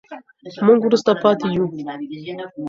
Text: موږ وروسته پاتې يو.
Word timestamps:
موږ 0.65 0.79
وروسته 0.83 1.11
پاتې 1.23 1.47
يو. 1.55 1.65